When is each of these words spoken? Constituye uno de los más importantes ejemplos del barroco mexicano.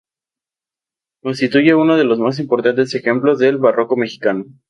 Constituye 1.21 1.75
uno 1.75 1.95
de 1.95 2.05
los 2.05 2.17
más 2.17 2.39
importantes 2.39 2.95
ejemplos 2.95 3.37
del 3.37 3.59
barroco 3.59 3.95
mexicano. 3.95 4.45